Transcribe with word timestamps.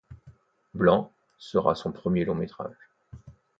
Blanc 0.73 1.13
sera 1.37 1.75
son 1.75 1.91
premier 1.91 2.25
long-métrage. 2.25 2.89